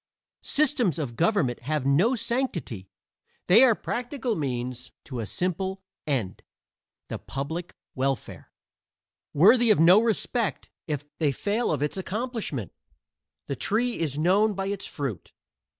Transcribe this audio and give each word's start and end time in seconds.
Systems 0.41 0.97
of 0.97 1.15
government 1.15 1.59
have 1.59 1.85
no 1.85 2.15
sanctity; 2.15 2.89
they 3.45 3.63
are 3.63 3.75
practical 3.75 4.35
means 4.35 4.91
to 5.03 5.19
a 5.19 5.27
simple 5.27 5.83
end 6.07 6.41
the 7.07 7.19
public 7.19 7.75
welfare; 7.93 8.51
worthy 9.31 9.69
of 9.69 9.79
no 9.79 10.01
respect 10.01 10.71
if 10.87 11.05
they 11.19 11.31
fail 11.31 11.71
of 11.71 11.83
its 11.83 11.97
accomplishment. 11.97 12.71
The 13.45 13.55
tree 13.55 13.99
is 13.99 14.17
known 14.17 14.55
by 14.55 14.69
its 14.69 14.87
fruit. 14.87 15.33